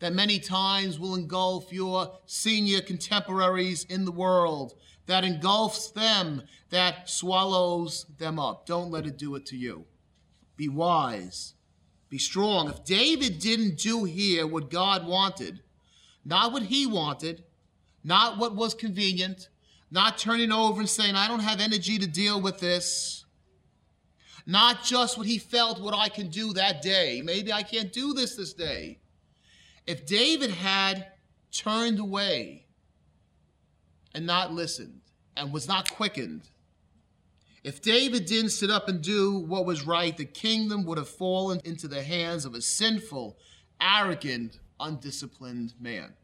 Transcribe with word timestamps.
that 0.00 0.12
many 0.14 0.38
times 0.38 0.98
will 0.98 1.14
engulf 1.14 1.72
your 1.72 2.18
senior 2.26 2.80
contemporaries 2.80 3.84
in 3.84 4.04
the 4.04 4.12
world, 4.12 4.74
that 5.06 5.24
engulfs 5.24 5.90
them, 5.90 6.42
that 6.70 7.08
swallows 7.08 8.06
them 8.18 8.38
up. 8.38 8.66
Don't 8.66 8.90
let 8.90 9.06
it 9.06 9.18
do 9.18 9.34
it 9.34 9.46
to 9.46 9.56
you. 9.56 9.84
Be 10.56 10.68
wise, 10.68 11.54
be 12.08 12.18
strong. 12.18 12.68
If 12.68 12.84
David 12.84 13.38
didn't 13.38 13.78
do 13.78 14.04
here 14.04 14.46
what 14.46 14.70
God 14.70 15.06
wanted, 15.06 15.60
not 16.24 16.52
what 16.52 16.64
he 16.64 16.86
wanted, 16.86 17.44
not 18.02 18.38
what 18.38 18.56
was 18.56 18.74
convenient, 18.74 19.48
not 19.90 20.18
turning 20.18 20.52
over 20.52 20.80
and 20.80 20.88
saying, 20.88 21.14
I 21.14 21.28
don't 21.28 21.40
have 21.40 21.60
energy 21.60 21.98
to 21.98 22.06
deal 22.06 22.40
with 22.40 22.60
this. 22.60 23.24
Not 24.46 24.82
just 24.82 25.18
what 25.18 25.26
he 25.26 25.38
felt, 25.38 25.80
what 25.80 25.94
I 25.94 26.08
can 26.08 26.28
do 26.28 26.52
that 26.54 26.82
day. 26.82 27.22
Maybe 27.22 27.52
I 27.52 27.62
can't 27.62 27.92
do 27.92 28.14
this 28.14 28.36
this 28.36 28.52
day. 28.52 28.98
If 29.90 30.06
David 30.06 30.52
had 30.52 31.08
turned 31.50 31.98
away 31.98 32.66
and 34.14 34.24
not 34.24 34.52
listened 34.52 35.00
and 35.36 35.52
was 35.52 35.66
not 35.66 35.90
quickened, 35.90 36.42
if 37.64 37.82
David 37.82 38.26
didn't 38.26 38.50
sit 38.50 38.70
up 38.70 38.88
and 38.88 39.02
do 39.02 39.40
what 39.40 39.66
was 39.66 39.84
right, 39.84 40.16
the 40.16 40.26
kingdom 40.26 40.84
would 40.84 40.96
have 40.96 41.08
fallen 41.08 41.60
into 41.64 41.88
the 41.88 42.04
hands 42.04 42.44
of 42.44 42.54
a 42.54 42.60
sinful, 42.60 43.36
arrogant, 43.80 44.60
undisciplined 44.78 45.74
man. 45.80 46.14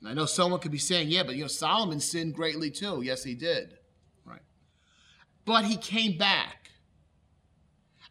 And 0.00 0.10
I 0.10 0.12
know 0.12 0.26
someone 0.26 0.60
could 0.60 0.70
be 0.70 0.76
saying, 0.76 1.08
yeah, 1.08 1.22
but 1.22 1.34
you 1.34 1.40
know, 1.40 1.48
Solomon 1.48 1.98
sinned 1.98 2.34
greatly 2.34 2.70
too. 2.70 3.00
Yes, 3.00 3.24
he 3.24 3.34
did. 3.34 3.78
Right. 4.26 4.42
But 5.46 5.64
he 5.64 5.78
came 5.78 6.18
back. 6.18 6.72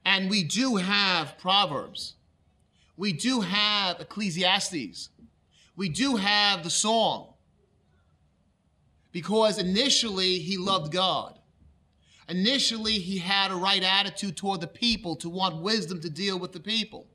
And 0.03 0.27
we 0.27 0.43
do 0.43 0.77
have 0.77 1.37
Proverbs. 1.37 2.15
We 3.01 3.13
do 3.13 3.41
have 3.41 3.99
Ecclesiastes. 3.99 5.09
We 5.75 5.89
do 5.89 6.17
have 6.17 6.63
the 6.63 6.69
song. 6.69 7.33
Because 9.11 9.57
initially 9.57 10.37
he 10.37 10.55
loved 10.55 10.91
God. 10.91 11.39
Initially 12.29 12.99
he 12.99 13.17
had 13.17 13.49
a 13.49 13.55
right 13.55 13.81
attitude 13.81 14.37
toward 14.37 14.61
the 14.61 14.67
people 14.67 15.15
to 15.15 15.29
want 15.29 15.63
wisdom 15.63 15.99
to 16.01 16.11
deal 16.11 16.37
with 16.37 16.51
the 16.51 16.59
people. 16.59 17.07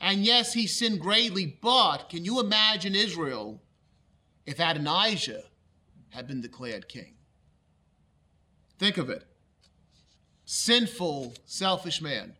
And 0.00 0.24
yes, 0.24 0.52
he 0.52 0.68
sinned 0.68 1.00
greatly, 1.00 1.58
but 1.60 2.08
can 2.08 2.24
you 2.24 2.38
imagine 2.38 2.94
Israel 2.94 3.60
if 4.46 4.60
Adonijah 4.60 5.42
had 6.10 6.28
been 6.28 6.42
declared 6.42 6.88
king? 6.88 7.14
Think 8.78 8.98
of 8.98 9.10
it. 9.10 9.24
Sinful, 10.44 11.34
selfish 11.44 12.00
man. 12.00 12.36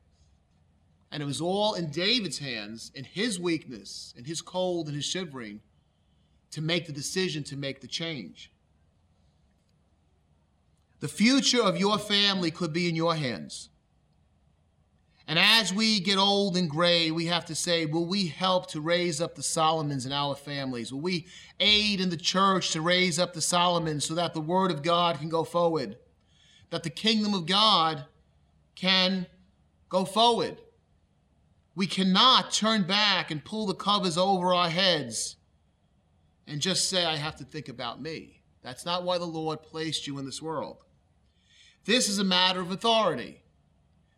And 1.14 1.22
it 1.22 1.26
was 1.26 1.40
all 1.40 1.74
in 1.74 1.90
David's 1.90 2.40
hands, 2.40 2.90
in 2.92 3.04
his 3.04 3.38
weakness, 3.38 4.12
in 4.18 4.24
his 4.24 4.42
cold 4.42 4.88
and 4.88 4.96
his 4.96 5.04
shivering, 5.04 5.60
to 6.50 6.60
make 6.60 6.88
the 6.88 6.92
decision 6.92 7.44
to 7.44 7.56
make 7.56 7.80
the 7.80 7.86
change. 7.86 8.50
The 10.98 11.06
future 11.06 11.62
of 11.62 11.78
your 11.78 11.98
family 11.98 12.50
could 12.50 12.72
be 12.72 12.88
in 12.88 12.96
your 12.96 13.14
hands. 13.14 13.68
And 15.28 15.38
as 15.38 15.72
we 15.72 16.00
get 16.00 16.18
old 16.18 16.56
and 16.56 16.68
gray, 16.68 17.12
we 17.12 17.26
have 17.26 17.44
to 17.44 17.54
say, 17.54 17.86
will 17.86 18.06
we 18.06 18.26
help 18.26 18.66
to 18.72 18.80
raise 18.80 19.20
up 19.20 19.36
the 19.36 19.42
Solomons 19.44 20.06
in 20.06 20.10
our 20.10 20.34
families? 20.34 20.92
Will 20.92 21.00
we 21.00 21.28
aid 21.60 22.00
in 22.00 22.10
the 22.10 22.16
church 22.16 22.72
to 22.72 22.80
raise 22.80 23.20
up 23.20 23.34
the 23.34 23.40
Solomons 23.40 24.04
so 24.04 24.14
that 24.16 24.34
the 24.34 24.40
word 24.40 24.72
of 24.72 24.82
God 24.82 25.20
can 25.20 25.28
go 25.28 25.44
forward? 25.44 25.96
That 26.70 26.82
the 26.82 26.90
kingdom 26.90 27.34
of 27.34 27.46
God 27.46 28.06
can 28.74 29.28
go 29.88 30.04
forward? 30.04 30.58
We 31.74 31.86
cannot 31.86 32.52
turn 32.52 32.84
back 32.84 33.30
and 33.30 33.44
pull 33.44 33.66
the 33.66 33.74
covers 33.74 34.16
over 34.16 34.54
our 34.54 34.70
heads 34.70 35.36
and 36.46 36.60
just 36.60 36.88
say, 36.88 37.04
I 37.04 37.16
have 37.16 37.36
to 37.36 37.44
think 37.44 37.68
about 37.68 38.00
me. 38.00 38.42
That's 38.62 38.84
not 38.84 39.04
why 39.04 39.18
the 39.18 39.24
Lord 39.24 39.62
placed 39.62 40.06
you 40.06 40.18
in 40.18 40.24
this 40.24 40.40
world. 40.40 40.84
This 41.84 42.08
is 42.08 42.18
a 42.18 42.24
matter 42.24 42.60
of 42.60 42.70
authority 42.70 43.40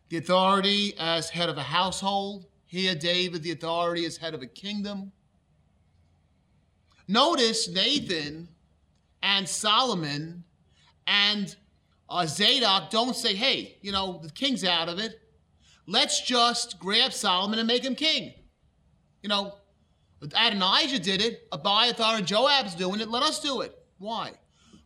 the 0.09 0.19
authority 0.19 0.95
as 0.99 1.31
head 1.31 1.49
of 1.49 1.59
a 1.59 1.63
household. 1.63 2.47
Here, 2.65 2.95
David, 2.95 3.43
the 3.43 3.51
authority 3.51 4.05
as 4.05 4.17
head 4.17 4.35
of 4.35 4.43
a 4.43 4.47
kingdom. 4.47 5.11
Notice 7.09 7.69
Nathan 7.69 8.49
and 9.23 9.49
Solomon 9.49 10.45
and 11.07 11.57
uh, 12.09 12.27
Zadok 12.27 12.91
don't 12.91 13.17
say, 13.17 13.35
hey, 13.35 13.79
you 13.83 13.93
know, 13.93 14.21
the 14.23 14.31
king's 14.31 14.65
out 14.65 14.89
of 14.89 14.99
it. 14.99 15.21
Let's 15.87 16.21
just 16.21 16.79
grab 16.79 17.13
Solomon 17.13 17.59
and 17.59 17.69
make 17.69 17.85
him 17.85 17.95
king. 17.95 18.35
You 19.23 19.29
know, 19.29 19.55
Adonijah 20.23 20.99
did 20.99 21.23
it, 21.23 21.47
Abiathar 21.53 22.17
and 22.17 22.27
Joab's 22.27 22.75
doing 22.75 23.01
it, 23.01 23.09
let 23.09 23.23
us 23.23 23.41
do 23.41 23.61
it. 23.61 23.77
Why? 23.99 24.33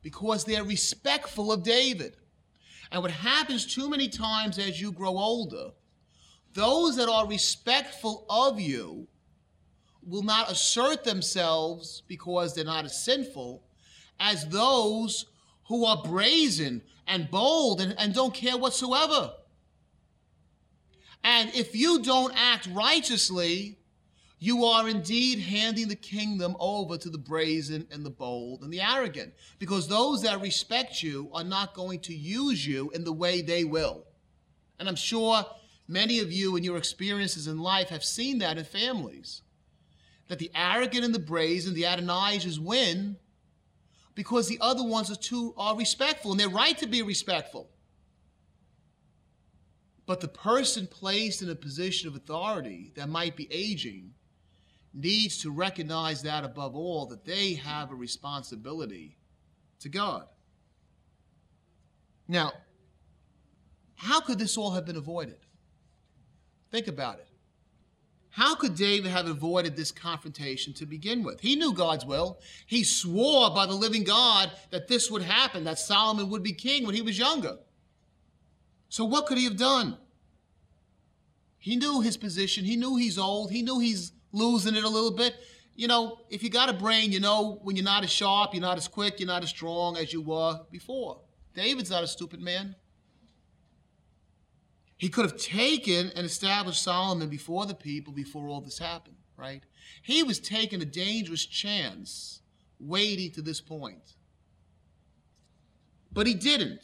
Because 0.02 0.44
they're 0.44 0.64
respectful 0.64 1.52
of 1.52 1.62
David. 1.62 2.16
And 2.92 3.02
what 3.02 3.10
happens 3.10 3.66
too 3.66 3.88
many 3.88 4.08
times 4.08 4.58
as 4.58 4.80
you 4.80 4.92
grow 4.92 5.16
older, 5.16 5.70
those 6.52 6.96
that 6.96 7.08
are 7.08 7.26
respectful 7.26 8.26
of 8.28 8.60
you 8.60 9.06
will 10.02 10.22
not 10.22 10.50
assert 10.50 11.04
themselves 11.04 12.02
because 12.08 12.54
they're 12.54 12.64
not 12.64 12.84
as 12.84 13.04
sinful 13.04 13.62
as 14.18 14.46
those 14.48 15.26
who 15.68 15.84
are 15.84 16.02
brazen 16.02 16.82
and 17.06 17.30
bold 17.30 17.80
and, 17.80 17.94
and 17.98 18.14
don't 18.14 18.34
care 18.34 18.58
whatsoever. 18.58 19.32
And 21.22 21.54
if 21.54 21.74
you 21.74 22.02
don't 22.02 22.32
act 22.36 22.68
righteously, 22.72 23.78
you 24.38 24.64
are 24.64 24.88
indeed 24.88 25.38
handing 25.38 25.88
the 25.88 25.96
kingdom 25.96 26.56
over 26.58 26.96
to 26.96 27.10
the 27.10 27.18
brazen 27.18 27.86
and 27.90 28.04
the 28.04 28.10
bold 28.10 28.62
and 28.62 28.72
the 28.72 28.80
arrogant, 28.80 29.34
because 29.58 29.86
those 29.86 30.22
that 30.22 30.40
respect 30.40 31.02
you 31.02 31.30
are 31.34 31.44
not 31.44 31.74
going 31.74 32.00
to 32.00 32.14
use 32.14 32.66
you 32.66 32.90
in 32.90 33.04
the 33.04 33.12
way 33.12 33.42
they 33.42 33.64
will. 33.64 34.06
And 34.78 34.88
I'm 34.88 34.96
sure 34.96 35.44
many 35.86 36.20
of 36.20 36.32
you 36.32 36.56
in 36.56 36.64
your 36.64 36.78
experiences 36.78 37.48
in 37.48 37.58
life 37.58 37.90
have 37.90 38.02
seen 38.02 38.38
that 38.38 38.56
in 38.56 38.64
families. 38.64 39.42
That 40.28 40.38
the 40.38 40.50
arrogant 40.54 41.04
and 41.04 41.14
the 41.14 41.18
brazen, 41.18 41.74
the 41.74 41.84
Adonijahs 41.84 42.58
win 42.58 43.16
because 44.14 44.48
the 44.48 44.58
other 44.60 44.84
ones 44.84 45.10
are 45.10 45.16
too 45.16 45.52
are 45.56 45.76
respectful, 45.76 46.30
and 46.30 46.40
they're 46.40 46.48
right 46.48 46.78
to 46.78 46.86
be 46.86 47.02
respectful. 47.02 47.68
But 50.10 50.20
the 50.20 50.26
person 50.26 50.88
placed 50.88 51.40
in 51.40 51.50
a 51.50 51.54
position 51.54 52.08
of 52.08 52.16
authority 52.16 52.90
that 52.96 53.08
might 53.08 53.36
be 53.36 53.46
aging 53.48 54.10
needs 54.92 55.38
to 55.42 55.52
recognize 55.52 56.22
that 56.22 56.42
above 56.42 56.74
all, 56.74 57.06
that 57.06 57.24
they 57.24 57.54
have 57.54 57.92
a 57.92 57.94
responsibility 57.94 59.16
to 59.78 59.88
God. 59.88 60.26
Now, 62.26 62.50
how 63.94 64.18
could 64.20 64.40
this 64.40 64.58
all 64.58 64.72
have 64.72 64.84
been 64.84 64.96
avoided? 64.96 65.46
Think 66.72 66.88
about 66.88 67.20
it. 67.20 67.28
How 68.30 68.56
could 68.56 68.74
David 68.74 69.12
have 69.12 69.28
avoided 69.28 69.76
this 69.76 69.92
confrontation 69.92 70.72
to 70.72 70.86
begin 70.86 71.22
with? 71.22 71.40
He 71.40 71.54
knew 71.54 71.72
God's 71.72 72.04
will. 72.04 72.40
He 72.66 72.82
swore 72.82 73.54
by 73.54 73.66
the 73.66 73.74
living 73.74 74.02
God 74.02 74.50
that 74.70 74.88
this 74.88 75.08
would 75.08 75.22
happen, 75.22 75.62
that 75.62 75.78
Solomon 75.78 76.30
would 76.30 76.42
be 76.42 76.52
king 76.52 76.84
when 76.84 76.96
he 76.96 77.02
was 77.02 77.16
younger. 77.16 77.58
So, 78.90 79.04
what 79.04 79.26
could 79.26 79.38
he 79.38 79.44
have 79.44 79.56
done? 79.56 79.96
He 81.58 81.76
knew 81.76 82.00
his 82.00 82.16
position. 82.16 82.64
He 82.64 82.76
knew 82.76 82.96
he's 82.96 83.18
old. 83.18 83.52
He 83.52 83.62
knew 83.62 83.78
he's 83.78 84.12
losing 84.32 84.74
it 84.74 84.84
a 84.84 84.88
little 84.88 85.12
bit. 85.12 85.36
You 85.76 85.86
know, 85.88 86.18
if 86.28 86.42
you 86.42 86.50
got 86.50 86.68
a 86.68 86.72
brain, 86.72 87.12
you 87.12 87.20
know 87.20 87.60
when 87.62 87.76
you're 87.76 87.84
not 87.84 88.02
as 88.02 88.10
sharp, 88.10 88.52
you're 88.52 88.60
not 88.60 88.76
as 88.76 88.88
quick, 88.88 89.20
you're 89.20 89.28
not 89.28 89.42
as 89.42 89.50
strong 89.50 89.96
as 89.96 90.12
you 90.12 90.20
were 90.20 90.60
before. 90.70 91.20
David's 91.54 91.90
not 91.90 92.02
a 92.02 92.08
stupid 92.08 92.40
man. 92.40 92.74
He 94.96 95.08
could 95.08 95.24
have 95.24 95.38
taken 95.38 96.10
and 96.14 96.26
established 96.26 96.82
Solomon 96.82 97.28
before 97.28 97.66
the 97.66 97.74
people 97.74 98.12
before 98.12 98.48
all 98.48 98.60
this 98.60 98.78
happened, 98.78 99.16
right? 99.36 99.62
He 100.02 100.22
was 100.22 100.38
taking 100.40 100.82
a 100.82 100.84
dangerous 100.84 101.46
chance 101.46 102.42
waiting 102.78 103.30
to 103.32 103.42
this 103.42 103.60
point. 103.60 104.16
But 106.12 106.26
he 106.26 106.34
didn't. 106.34 106.80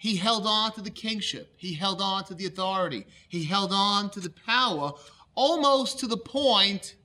He 0.00 0.16
held 0.16 0.46
on 0.46 0.72
to 0.72 0.80
the 0.80 0.90
kingship. 0.90 1.52
He 1.56 1.74
held 1.74 2.00
on 2.00 2.24
to 2.24 2.34
the 2.34 2.46
authority. 2.46 3.06
He 3.28 3.44
held 3.44 3.70
on 3.70 4.10
to 4.10 4.20
the 4.20 4.32
power 4.46 4.92
almost 5.34 6.00
to 6.00 6.06
the 6.06 6.16
point 6.16 6.96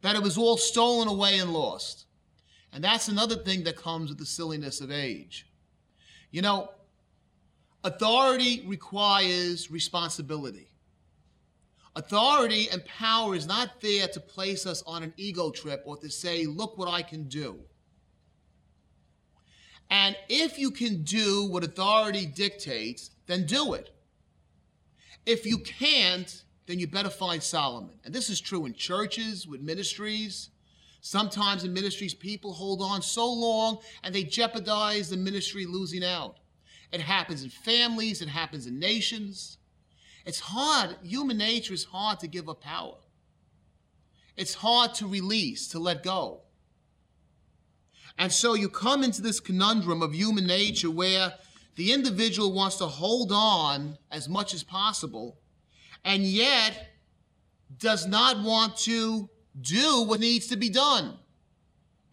that 0.00 0.16
it 0.16 0.22
was 0.22 0.38
all 0.38 0.56
stolen 0.56 1.08
away 1.08 1.38
and 1.38 1.52
lost. 1.52 2.06
And 2.72 2.82
that's 2.82 3.08
another 3.08 3.36
thing 3.36 3.64
that 3.64 3.76
comes 3.76 4.08
with 4.08 4.18
the 4.18 4.26
silliness 4.26 4.80
of 4.80 4.90
age. 4.90 5.46
You 6.30 6.42
know, 6.42 6.70
Authority 7.84 8.64
requires 8.66 9.70
responsibility. 9.70 10.70
Authority 11.94 12.68
and 12.72 12.84
power 12.84 13.34
is 13.34 13.46
not 13.46 13.80
there 13.80 14.08
to 14.08 14.20
place 14.20 14.66
us 14.66 14.82
on 14.86 15.02
an 15.02 15.12
ego 15.16 15.50
trip 15.50 15.82
or 15.84 15.96
to 15.98 16.10
say, 16.10 16.46
look 16.46 16.76
what 16.76 16.88
I 16.88 17.02
can 17.02 17.24
do. 17.24 17.58
And 19.90 20.16
if 20.28 20.58
you 20.58 20.70
can 20.70 21.02
do 21.02 21.46
what 21.46 21.64
authority 21.64 22.26
dictates, 22.26 23.10
then 23.26 23.46
do 23.46 23.74
it. 23.74 23.90
If 25.24 25.46
you 25.46 25.58
can't, 25.58 26.42
then 26.66 26.78
you 26.78 26.86
better 26.86 27.10
find 27.10 27.42
Solomon. 27.42 27.94
And 28.04 28.14
this 28.14 28.28
is 28.28 28.40
true 28.40 28.66
in 28.66 28.74
churches, 28.74 29.46
with 29.46 29.62
ministries. 29.62 30.50
Sometimes 31.00 31.64
in 31.64 31.72
ministries, 31.72 32.12
people 32.12 32.52
hold 32.52 32.82
on 32.82 33.00
so 33.00 33.30
long 33.32 33.78
and 34.02 34.14
they 34.14 34.24
jeopardize 34.24 35.08
the 35.08 35.16
ministry 35.16 35.64
losing 35.64 36.04
out. 36.04 36.36
It 36.92 37.00
happens 37.00 37.42
in 37.42 37.50
families, 37.50 38.20
it 38.22 38.28
happens 38.28 38.66
in 38.66 38.78
nations. 38.78 39.58
It's 40.26 40.40
hard, 40.40 40.96
human 41.02 41.38
nature 41.38 41.72
is 41.72 41.84
hard 41.84 42.20
to 42.20 42.26
give 42.26 42.48
up 42.48 42.60
power. 42.60 42.96
It's 44.36 44.54
hard 44.54 44.94
to 44.94 45.06
release, 45.06 45.68
to 45.68 45.78
let 45.78 46.02
go. 46.02 46.42
And 48.18 48.32
so 48.32 48.54
you 48.54 48.68
come 48.68 49.04
into 49.04 49.22
this 49.22 49.38
conundrum 49.38 50.02
of 50.02 50.12
human 50.12 50.46
nature 50.46 50.90
where 50.90 51.34
the 51.76 51.92
individual 51.92 52.52
wants 52.52 52.76
to 52.76 52.86
hold 52.86 53.30
on 53.30 53.96
as 54.10 54.28
much 54.28 54.52
as 54.52 54.64
possible 54.64 55.38
and 56.04 56.24
yet 56.24 56.88
does 57.78 58.06
not 58.06 58.42
want 58.42 58.76
to 58.78 59.30
do 59.60 60.02
what 60.02 60.20
needs 60.20 60.48
to 60.48 60.56
be 60.56 60.68
done. 60.68 61.16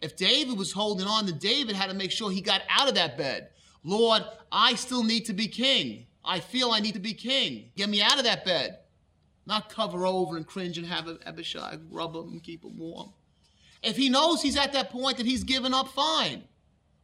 If 0.00 0.16
David 0.16 0.56
was 0.56 0.72
holding 0.72 1.06
on, 1.06 1.26
then 1.26 1.38
David 1.38 1.74
had 1.74 1.90
to 1.90 1.96
make 1.96 2.12
sure 2.12 2.30
he 2.30 2.40
got 2.40 2.62
out 2.68 2.88
of 2.88 2.94
that 2.94 3.16
bed. 3.18 3.48
Lord, 3.82 4.22
I 4.52 4.74
still 4.74 5.02
need 5.02 5.24
to 5.26 5.32
be 5.32 5.48
king. 5.48 6.06
I 6.24 6.40
feel 6.40 6.70
I 6.70 6.80
need 6.80 6.94
to 6.94 7.00
be 7.00 7.14
king. 7.14 7.70
Get 7.76 7.88
me 7.88 8.02
out 8.02 8.18
of 8.18 8.24
that 8.24 8.44
bed. 8.44 8.78
Not 9.46 9.70
cover 9.70 10.06
over 10.06 10.36
and 10.36 10.46
cringe 10.46 10.76
and 10.76 10.86
have 10.86 11.08
Abishag 11.24 11.80
rub 11.90 12.14
him 12.14 12.32
and 12.32 12.42
keep 12.42 12.64
him 12.64 12.78
warm. 12.78 13.12
If 13.86 13.96
he 13.96 14.08
knows 14.08 14.42
he's 14.42 14.56
at 14.56 14.72
that 14.72 14.90
point 14.90 15.16
that 15.18 15.26
he's 15.26 15.44
given 15.44 15.72
up, 15.72 15.86
fine. 15.86 16.42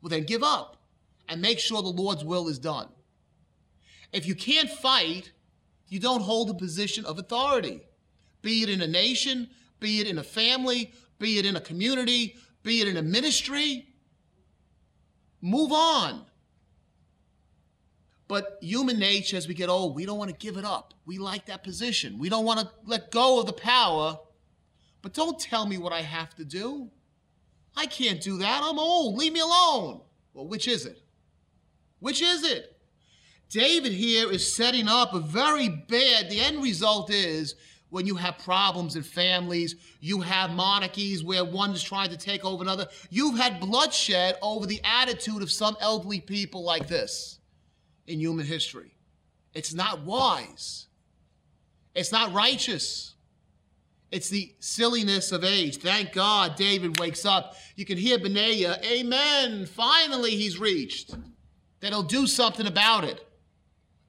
Well, 0.03 0.11
then 0.11 0.25
give 0.25 0.43
up 0.43 0.83
and 1.29 1.41
make 1.41 1.61
sure 1.61 1.81
the 1.81 1.89
Lord's 1.89 2.25
will 2.25 2.49
is 2.49 2.59
done. 2.59 2.89
If 4.13 4.27
you 4.27 4.35
can't 4.35 4.69
fight, 4.69 5.31
you 5.87 6.01
don't 6.01 6.23
hold 6.23 6.51
a 6.51 6.55
position 6.55 7.05
of 7.05 7.21
authority, 7.21 7.83
be 8.43 8.65
it 8.65 8.69
in 8.69 8.83
a 8.83 8.89
nation, 8.89 9.49
be 9.79 10.01
it 10.01 10.09
in 10.09 10.19
a 10.19 10.25
family, 10.25 10.93
be 11.21 11.39
it 11.39 11.47
in 11.47 11.55
a 11.55 11.61
community, 11.61 12.35
be 12.65 12.81
it 12.81 12.89
in 12.89 12.97
a 12.97 13.03
ministry. 13.03 13.87
Move 15.41 15.71
on. 15.71 16.27
But 18.27 18.59
human 18.61 18.99
nature, 18.99 19.37
as 19.37 19.47
we 19.47 19.55
get 19.55 19.69
old, 19.69 19.95
we 19.95 20.05
don't 20.05 20.19
want 20.19 20.31
to 20.31 20.37
give 20.37 20.57
it 20.57 20.65
up. 20.65 20.95
We 21.07 21.19
like 21.19 21.47
that 21.47 21.63
position. 21.63 22.19
We 22.19 22.29
don't 22.29 22.45
want 22.45 22.59
to 22.59 22.69
let 22.85 23.13
go 23.13 23.39
of 23.39 23.47
the 23.47 23.53
power. 23.53 24.19
But 25.03 25.15
don't 25.15 25.39
tell 25.39 25.67
me 25.67 25.79
what 25.79 25.93
I 25.93 26.01
have 26.03 26.35
to 26.37 26.45
do. 26.45 26.89
I 27.77 27.87
can't 27.87 28.21
do 28.21 28.39
that. 28.39 28.63
I'm 28.63 28.79
old. 28.79 29.17
Leave 29.17 29.33
me 29.33 29.41
alone. 29.41 30.01
Well, 30.33 30.47
which 30.47 30.69
is 30.69 30.87
it? 30.87 31.03
Which 31.99 32.23
is 32.23 32.45
it? 32.45 32.77
David 33.51 33.93
here 33.93 34.31
is 34.31 34.55
setting 34.55 34.89
up 34.89 35.13
a 35.13 35.21
very 35.21 35.69
bad, 35.69 36.31
the 36.31 36.41
end 36.41 36.63
result 36.63 37.11
is 37.13 37.55
when 37.91 38.07
you 38.07 38.15
have 38.15 38.39
problems 38.39 38.97
in 38.97 39.03
families, 39.03 39.77
you 40.01 40.23
have 40.23 40.53
monarchies 40.53 41.23
where 41.23 41.45
one 41.45 41.73
is 41.73 41.83
trying 41.83 42.09
to 42.09 42.17
take 42.17 42.43
over 42.43 42.63
another. 42.63 42.89
You've 43.11 43.37
had 43.37 43.61
bloodshed 43.61 44.39
over 44.41 44.65
the 44.65 44.81
attitude 44.83 45.43
of 45.43 45.53
some 45.53 45.77
elderly 45.79 46.19
people 46.19 46.65
like 46.65 46.89
this 46.89 47.41
in 48.07 48.19
human 48.19 48.47
history. 48.47 48.97
It's 49.53 49.75
not 49.75 50.01
wise. 50.01 50.87
It's 51.95 52.11
not 52.11 52.33
righteous. 52.33 53.12
It's 54.13 54.29
the 54.29 54.55
silliness 54.61 55.33
of 55.33 55.43
age. 55.43 55.79
Thank 55.79 56.13
God 56.13 56.55
David 56.55 57.01
wakes 57.01 57.25
up. 57.25 57.57
You 57.77 57.87
can 57.87 57.97
hear 57.97 58.19
Benaiah, 58.19 58.79
Amen. 58.85 59.65
Finally, 59.65 60.33
he's 60.33 60.61
reached. 60.61 61.17
That 61.81 61.89
he'll 61.89 62.03
do 62.03 62.27
something 62.27 62.67
about 62.67 63.05
it. 63.05 63.27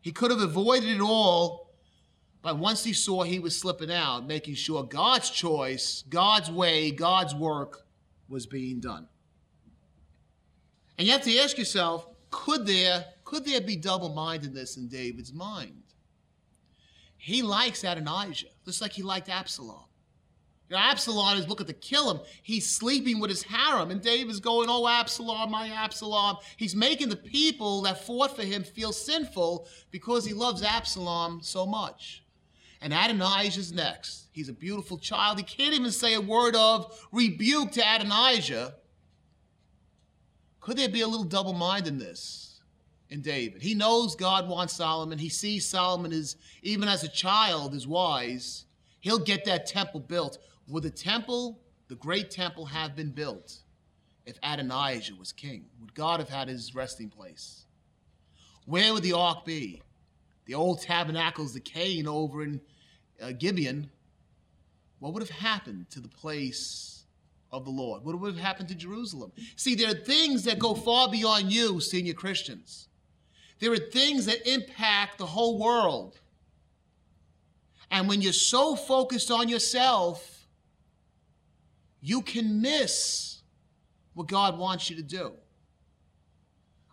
He 0.02 0.12
could 0.12 0.30
have 0.30 0.42
avoided 0.42 0.90
it 0.90 1.02
all, 1.02 1.72
but 2.42 2.60
once 2.60 2.84
he 2.84 2.92
saw 2.92 3.24
he 3.24 3.40
was 3.40 3.58
slipping 3.58 3.90
out, 3.90 4.28
making 4.28 4.56
sure 4.56 4.84
God's 4.84 5.30
choice, 5.30 6.04
God's 6.10 6.52
way, 6.52 6.92
God's 6.92 7.34
work 7.34 7.86
was 8.28 8.46
being 8.46 8.82
done. 8.82 9.08
And 10.98 11.08
you 11.08 11.14
have 11.14 11.24
to 11.24 11.40
ask 11.40 11.58
yourself 11.58 12.08
could 12.30 12.68
there 12.68 13.06
could 13.24 13.46
there 13.46 13.62
be 13.62 13.78
double 13.78 14.10
mindedness 14.10 14.76
in 14.76 14.90
David's 14.90 15.32
mind? 15.32 15.82
He 17.18 17.42
likes 17.42 17.86
Adonijah, 17.86 18.48
just 18.66 18.82
like 18.82 18.92
he 18.92 19.02
liked 19.02 19.30
Absalom. 19.30 19.86
Know, 20.74 20.80
Absalom 20.80 21.38
is 21.38 21.48
looking 21.48 21.68
to 21.68 21.74
kill 21.74 22.12
him. 22.12 22.22
He's 22.42 22.70
sleeping 22.70 23.20
with 23.20 23.30
his 23.30 23.44
harem, 23.44 23.92
and 23.92 24.02
David's 24.02 24.40
going, 24.40 24.68
Oh, 24.70 24.88
Absalom, 24.88 25.52
my 25.52 25.70
Absalom. 25.70 26.38
He's 26.58 26.76
making 26.76 27.10
the 27.10 27.16
people 27.16 27.84
that 27.84 28.06
fought 28.06 28.36
for 28.36 28.44
him 28.44 28.64
feel 28.64 28.92
sinful 28.92 29.68
because 29.92 30.26
he 30.26 30.34
loves 30.34 30.64
Absalom 30.64 31.42
so 31.42 31.66
much. 31.66 32.24
And 32.82 32.92
Adonijah's 32.94 33.72
next. 33.72 34.28
He's 34.34 34.50
a 34.50 34.54
beautiful 34.54 34.98
child. 34.98 35.38
He 35.38 35.44
can't 35.44 35.74
even 35.74 35.92
say 35.92 36.16
a 36.16 36.22
word 36.22 36.56
of 36.56 37.08
rebuke 37.12 37.72
to 37.74 37.82
Adonijah. 37.82 38.76
Could 40.60 40.78
there 40.78 40.90
be 40.90 41.02
a 41.02 41.08
little 41.08 41.24
double 41.24 41.54
mindedness? 41.54 42.50
in 43.14 43.22
David. 43.22 43.62
He 43.62 43.76
knows 43.76 44.16
God 44.16 44.50
wants 44.50 44.74
Solomon. 44.74 45.20
He 45.20 45.30
sees 45.30 45.68
Solomon 45.68 46.12
is, 46.12 46.36
even 46.64 46.88
as 46.88 47.04
a 47.04 47.08
child, 47.08 47.76
is 47.76 47.86
wise. 47.86 48.66
He'll 49.02 49.20
get 49.20 49.46
that 49.46 49.68
temple 49.68 50.00
built. 50.00 50.40
Would 50.68 50.84
the 50.84 50.90
temple, 50.90 51.60
the 51.88 51.96
great 51.96 52.32
temple, 52.32 52.66
have 52.66 52.96
been 52.96 53.12
built 53.12 53.58
if 54.26 54.38
Adonijah 54.44 55.16
was 55.16 55.32
king? 55.32 55.66
Would 55.82 55.94
God 55.94 56.20
have 56.20 56.30
had 56.30 56.48
his 56.48 56.74
resting 56.74 57.10
place? 57.10 57.66
Where 58.66 58.94
would 58.94 59.04
the 59.04 59.14
ark 59.14 59.46
be? 59.46 59.82
The 60.46 60.54
old 60.54 60.82
tabernacle's 60.82 61.54
decaying 61.54 62.08
over 62.08 62.44
in 62.44 62.62
uh, 63.22 63.32
Gibeon. 63.32 63.90
What 65.00 65.14
would 65.14 65.24
have 65.24 65.30
happened 65.30 65.90
to 65.92 66.00
the 66.00 66.08
place 66.08 67.04
of 67.52 67.66
the 67.66 67.72
Lord? 67.72 68.04
What 68.04 68.20
would 68.20 68.34
have 68.34 68.44
happened 68.44 68.70
to 68.70 68.76
Jerusalem? 68.76 69.32
See, 69.56 69.76
there 69.76 69.92
are 69.92 69.94
things 69.94 70.44
that 70.44 70.60
go 70.60 70.74
far 70.74 71.10
beyond 71.10 71.52
you, 71.52 71.80
senior 71.80 72.14
Christians. 72.14 72.88
There 73.60 73.72
are 73.72 73.78
things 73.78 74.26
that 74.26 74.50
impact 74.50 75.18
the 75.18 75.26
whole 75.26 75.60
world. 75.60 76.20
And 77.92 78.08
when 78.08 78.22
you're 78.22 78.34
so 78.34 78.76
focused 78.76 79.30
on 79.30 79.50
yourself, 79.50 80.33
you 82.06 82.22
can 82.22 82.62
miss 82.62 83.42
what 84.14 84.28
God 84.28 84.60
wants 84.60 84.90
you 84.90 84.98
to 84.98 85.02
do. 85.02 85.32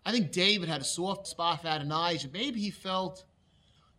I 0.06 0.12
think 0.12 0.30
David 0.30 0.68
had 0.68 0.80
a 0.80 0.84
soft 0.84 1.26
spot 1.26 1.62
for 1.62 1.68
Adonijah. 1.68 2.28
Maybe 2.32 2.60
he 2.60 2.70
felt, 2.70 3.24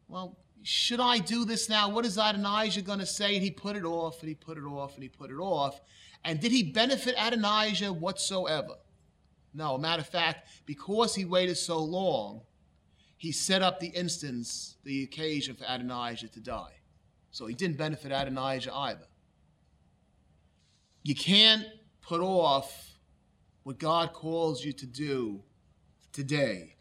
well, 0.07 0.37
should 0.63 1.01
I 1.01 1.17
do 1.17 1.43
this 1.43 1.67
now? 1.67 1.89
What 1.89 2.05
is 2.05 2.17
Adonijah 2.17 2.83
going 2.83 2.99
to 2.99 3.05
say? 3.05 3.35
And 3.35 3.43
he 3.43 3.51
put 3.51 3.75
it 3.75 3.83
off 3.83 4.21
and 4.21 4.29
he 4.29 4.35
put 4.35 4.57
it 4.57 4.63
off 4.63 4.93
and 4.93 5.03
he 5.03 5.09
put 5.09 5.29
it 5.29 5.37
off. 5.37 5.81
And 6.23 6.39
did 6.39 6.53
he 6.53 6.63
benefit 6.63 7.15
Adonijah 7.17 7.91
whatsoever? 7.91 8.75
No, 9.53 9.77
matter 9.77 9.99
of 9.99 10.07
fact, 10.07 10.47
because 10.65 11.13
he 11.13 11.25
waited 11.25 11.57
so 11.57 11.79
long, 11.79 12.41
he 13.17 13.33
set 13.33 13.61
up 13.61 13.81
the 13.81 13.89
instance, 13.89 14.77
the 14.85 15.03
occasion 15.03 15.55
for 15.55 15.65
Adonijah 15.67 16.29
to 16.29 16.39
die. 16.39 16.79
So 17.31 17.47
he 17.47 17.53
didn't 17.53 17.77
benefit 17.77 18.13
Adonijah 18.13 18.73
either. 18.73 19.07
You 21.03 21.15
can't 21.15 21.65
put 22.01 22.21
off 22.21 22.97
what 23.63 23.79
God 23.79 24.13
calls 24.13 24.63
you 24.63 24.73
to 24.73 24.85
do 24.85 25.41
today. 26.11 26.75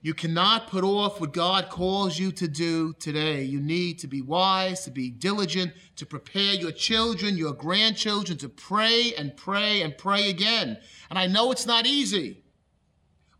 You 0.00 0.14
cannot 0.14 0.68
put 0.68 0.84
off 0.84 1.20
what 1.20 1.32
God 1.32 1.70
calls 1.70 2.18
you 2.18 2.30
to 2.32 2.46
do 2.46 2.92
today. 3.00 3.42
You 3.42 3.60
need 3.60 3.98
to 4.00 4.06
be 4.06 4.22
wise, 4.22 4.84
to 4.84 4.90
be 4.90 5.10
diligent, 5.10 5.72
to 5.96 6.06
prepare 6.06 6.54
your 6.54 6.70
children, 6.70 7.36
your 7.36 7.52
grandchildren 7.52 8.38
to 8.38 8.48
pray 8.48 9.12
and 9.18 9.36
pray 9.36 9.82
and 9.82 9.98
pray 9.98 10.30
again. 10.30 10.78
And 11.10 11.18
I 11.18 11.26
know 11.26 11.50
it's 11.50 11.66
not 11.66 11.84
easy, 11.84 12.44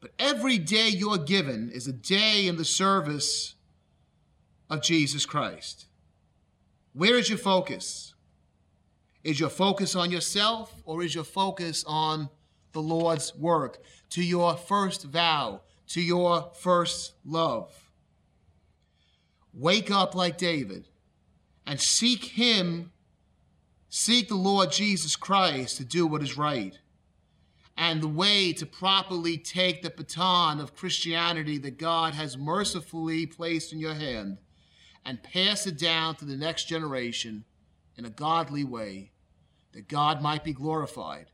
but 0.01 0.11
every 0.19 0.59
day 0.59 0.89
you're 0.89 1.19
given 1.19 1.71
is 1.71 1.87
a 1.87 1.93
day 1.93 2.49
in 2.49 2.57
the 2.57 2.65
service 2.65 3.55
of 4.69 4.83
Jesus 4.83 5.27
Christ. 5.27 5.87
Where 6.93 7.17
is 7.17 7.29
your 7.29 7.39
focus? 7.39 8.15
Is 9.29 9.39
your 9.39 9.51
focus 9.51 9.95
on 9.95 10.11
yourself 10.11 10.75
or 10.87 11.03
is 11.03 11.15
your 11.15 11.23
focus 11.23 11.85
on 11.87 12.31
the 12.73 12.81
Lord's 12.81 13.37
work? 13.37 13.79
To 14.13 14.25
your 14.25 14.57
first 14.57 15.05
vow, 15.05 15.61
to 15.89 16.01
your 16.01 16.51
first 16.59 17.13
love. 17.27 17.71
Wake 19.53 19.91
up 19.91 20.15
like 20.15 20.39
David 20.39 20.89
and 21.67 21.79
seek 21.79 22.25
Him, 22.25 22.91
seek 23.91 24.29
the 24.29 24.35
Lord 24.35 24.73
Jesus 24.73 25.15
Christ 25.15 25.77
to 25.77 25.85
do 25.85 26.07
what 26.07 26.23
is 26.23 26.39
right. 26.39 26.79
And 27.77 28.01
the 28.01 28.09
way 28.09 28.55
to 28.55 28.65
properly 28.65 29.37
take 29.37 29.83
the 29.83 29.91
baton 29.91 30.59
of 30.59 30.75
Christianity 30.75 31.59
that 31.59 31.77
God 31.77 32.15
has 32.15 32.39
mercifully 32.39 33.27
placed 33.27 33.75
in 33.75 33.79
your 33.79 33.93
hand 33.93 34.39
and 35.05 35.23
pass 35.23 35.67
it 35.67 35.79
down 35.79 36.17
to 36.17 36.25
the 36.25 36.39
next 36.39 36.65
generation 36.65 37.45
in 37.99 38.07
a 38.07 38.11
godly 38.11 38.65
way, 38.65 39.11
that 39.79 39.87
God 39.87 40.21
might 40.21 40.43
be 40.43 40.53
glorified. 40.53 41.27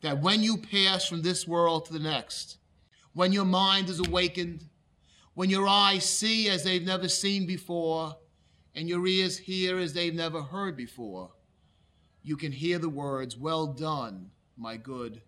That 0.00 0.22
when 0.22 0.42
you 0.42 0.56
pass 0.56 1.06
from 1.06 1.20
this 1.20 1.46
world 1.46 1.84
to 1.84 1.92
the 1.92 1.98
next, 1.98 2.56
when 3.12 3.34
your 3.34 3.44
mind 3.44 3.90
is 3.90 4.00
awakened, 4.00 4.64
when 5.34 5.50
your 5.50 5.68
eyes 5.68 6.08
see 6.08 6.48
as 6.48 6.64
they've 6.64 6.86
never 6.86 7.06
seen 7.06 7.44
before, 7.44 8.16
and 8.74 8.88
your 8.88 9.06
ears 9.06 9.36
hear 9.36 9.76
as 9.76 9.92
they've 9.92 10.14
never 10.14 10.40
heard 10.40 10.74
before, 10.74 11.32
you 12.22 12.34
can 12.34 12.50
hear 12.50 12.78
the 12.78 12.88
words, 12.88 13.36
Well 13.36 13.66
done, 13.66 14.30
my 14.56 14.78
good 14.78 15.20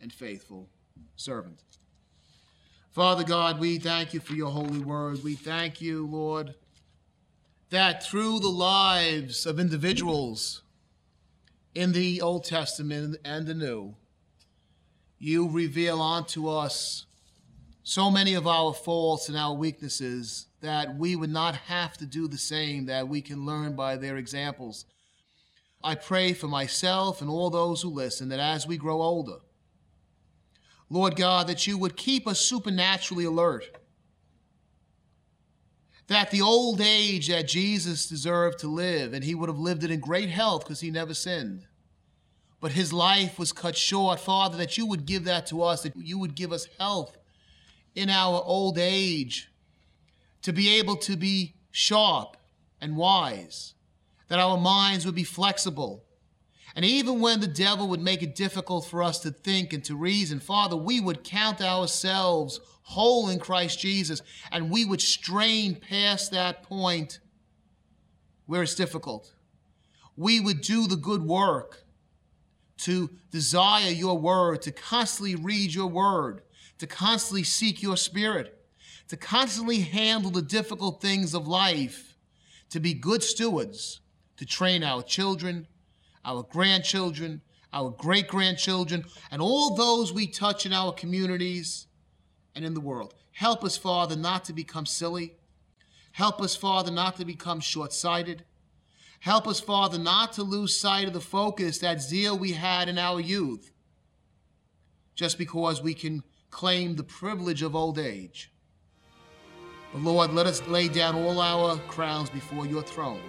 and 0.00 0.10
faithful 0.10 0.70
servant. 1.16 1.62
Father 2.90 3.22
God, 3.22 3.60
we 3.60 3.78
thank 3.78 4.14
you 4.14 4.20
for 4.20 4.32
your 4.32 4.50
holy 4.50 4.78
word. 4.78 5.22
We 5.22 5.34
thank 5.34 5.82
you, 5.82 6.06
Lord, 6.06 6.54
that 7.68 8.02
through 8.02 8.40
the 8.40 8.48
lives 8.48 9.44
of 9.44 9.60
individuals 9.60 10.62
in 11.74 11.92
the 11.92 12.20
Old 12.20 12.44
Testament 12.44 13.16
and 13.24 13.46
the 13.46 13.54
New, 13.54 13.94
you 15.18 15.48
reveal 15.48 16.00
unto 16.00 16.48
us 16.48 17.06
so 17.82 18.10
many 18.10 18.34
of 18.34 18.46
our 18.46 18.72
faults 18.72 19.28
and 19.28 19.36
our 19.36 19.54
weaknesses 19.54 20.46
that 20.60 20.96
we 20.96 21.16
would 21.16 21.30
not 21.30 21.56
have 21.56 21.96
to 21.98 22.06
do 22.06 22.28
the 22.28 22.38
same, 22.38 22.86
that 22.86 23.08
we 23.08 23.20
can 23.20 23.44
learn 23.44 23.74
by 23.74 23.96
their 23.96 24.16
examples. 24.16 24.84
I 25.82 25.96
pray 25.96 26.32
for 26.32 26.46
myself 26.46 27.20
and 27.20 27.28
all 27.28 27.50
those 27.50 27.82
who 27.82 27.88
listen 27.88 28.28
that 28.28 28.38
as 28.38 28.66
we 28.66 28.76
grow 28.76 29.02
older, 29.02 29.38
Lord 30.88 31.16
God, 31.16 31.48
that 31.48 31.66
you 31.66 31.78
would 31.78 31.96
keep 31.96 32.28
us 32.28 32.38
supernaturally 32.38 33.24
alert. 33.24 33.64
That 36.12 36.30
the 36.30 36.42
old 36.42 36.82
age 36.82 37.28
that 37.28 37.48
Jesus 37.48 38.06
deserved 38.06 38.58
to 38.58 38.68
live, 38.68 39.14
and 39.14 39.24
he 39.24 39.34
would 39.34 39.48
have 39.48 39.58
lived 39.58 39.82
it 39.82 39.90
in 39.90 39.98
great 39.98 40.28
health 40.28 40.62
because 40.62 40.80
he 40.80 40.90
never 40.90 41.14
sinned, 41.14 41.64
but 42.60 42.72
his 42.72 42.92
life 42.92 43.38
was 43.38 43.50
cut 43.50 43.78
short. 43.78 44.20
Father, 44.20 44.58
that 44.58 44.76
you 44.76 44.84
would 44.84 45.06
give 45.06 45.24
that 45.24 45.46
to 45.46 45.62
us, 45.62 45.84
that 45.84 45.96
you 45.96 46.18
would 46.18 46.34
give 46.34 46.52
us 46.52 46.68
health 46.78 47.16
in 47.94 48.10
our 48.10 48.42
old 48.44 48.76
age 48.76 49.50
to 50.42 50.52
be 50.52 50.78
able 50.78 50.96
to 50.96 51.16
be 51.16 51.54
sharp 51.70 52.36
and 52.78 52.94
wise, 52.94 53.72
that 54.28 54.38
our 54.38 54.58
minds 54.58 55.06
would 55.06 55.14
be 55.14 55.24
flexible. 55.24 56.04
And 56.76 56.84
even 56.84 57.20
when 57.20 57.40
the 57.40 57.46
devil 57.46 57.88
would 57.88 58.02
make 58.02 58.22
it 58.22 58.34
difficult 58.34 58.84
for 58.84 59.02
us 59.02 59.18
to 59.20 59.30
think 59.30 59.72
and 59.72 59.82
to 59.84 59.96
reason, 59.96 60.40
Father, 60.40 60.76
we 60.76 61.00
would 61.00 61.24
count 61.24 61.62
ourselves 61.62 62.60
whole 62.82 63.28
in 63.28 63.38
Christ 63.38 63.78
Jesus 63.78 64.22
and 64.50 64.70
we 64.70 64.84
would 64.84 65.00
strain 65.00 65.76
past 65.76 66.30
that 66.32 66.62
point 66.62 67.20
where 68.46 68.62
it's 68.62 68.74
difficult. 68.74 69.32
We 70.16 70.40
would 70.40 70.60
do 70.60 70.86
the 70.86 70.96
good 70.96 71.22
work 71.22 71.84
to 72.78 73.10
desire 73.30 73.90
your 73.90 74.18
word, 74.18 74.62
to 74.62 74.72
constantly 74.72 75.36
read 75.36 75.72
your 75.72 75.86
word, 75.86 76.42
to 76.78 76.86
constantly 76.86 77.44
seek 77.44 77.82
your 77.82 77.96
spirit, 77.96 78.58
to 79.08 79.16
constantly 79.16 79.80
handle 79.80 80.30
the 80.30 80.42
difficult 80.42 81.00
things 81.00 81.32
of 81.34 81.46
life, 81.46 82.16
to 82.70 82.80
be 82.80 82.92
good 82.92 83.22
stewards, 83.22 84.00
to 84.36 84.44
train 84.44 84.82
our 84.82 85.02
children, 85.02 85.66
our 86.24 86.42
grandchildren, 86.42 87.40
our 87.72 87.90
great 87.90 88.26
grandchildren, 88.26 89.04
and 89.30 89.40
all 89.40 89.76
those 89.76 90.12
we 90.12 90.26
touch 90.26 90.66
in 90.66 90.72
our 90.72 90.92
communities 90.92 91.86
and 92.54 92.64
in 92.64 92.74
the 92.74 92.80
world. 92.80 93.14
Help 93.32 93.64
us, 93.64 93.76
Father, 93.76 94.16
not 94.16 94.44
to 94.44 94.52
become 94.52 94.86
silly. 94.86 95.34
Help 96.12 96.40
us, 96.40 96.54
Father, 96.54 96.90
not 96.90 97.16
to 97.16 97.24
become 97.24 97.60
short 97.60 97.92
sighted. 97.92 98.44
Help 99.20 99.46
us, 99.46 99.60
Father, 99.60 99.98
not 99.98 100.32
to 100.34 100.42
lose 100.42 100.78
sight 100.78 101.06
of 101.06 101.12
the 101.12 101.20
focus, 101.20 101.78
that 101.78 102.02
zeal 102.02 102.36
we 102.36 102.52
had 102.52 102.88
in 102.88 102.98
our 102.98 103.20
youth, 103.20 103.70
just 105.14 105.38
because 105.38 105.80
we 105.80 105.94
can 105.94 106.22
claim 106.50 106.96
the 106.96 107.04
privilege 107.04 107.62
of 107.62 107.76
old 107.76 107.98
age. 107.98 108.52
But 109.92 110.02
Lord, 110.02 110.32
let 110.32 110.46
us 110.46 110.66
lay 110.66 110.88
down 110.88 111.14
all 111.14 111.40
our 111.40 111.76
crowns 111.88 112.30
before 112.30 112.66
your 112.66 112.82
throne 112.82 113.22